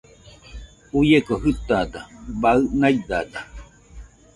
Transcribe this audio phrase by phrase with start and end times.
[0.97, 2.01] Uieko jɨtada
[2.41, 3.39] baɨ naidada